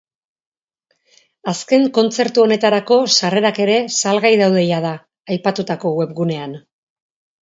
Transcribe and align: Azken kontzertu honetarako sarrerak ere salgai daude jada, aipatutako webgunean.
Azken 1.51 1.83
kontzertu 1.97 2.43
honetarako 2.45 2.97
sarrerak 3.17 3.61
ere 3.67 3.75
salgai 3.99 4.33
daude 4.43 4.65
jada, 4.73 4.95
aipatutako 5.37 5.97
webgunean. 6.03 6.57